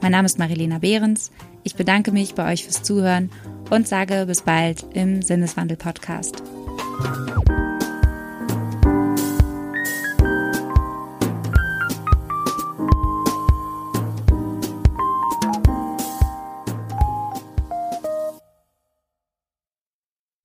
[0.00, 1.30] Mein Name ist Marilena Behrens.
[1.68, 3.30] Ich bedanke mich bei euch fürs Zuhören
[3.68, 6.42] und sage bis bald im Sinneswandel-Podcast.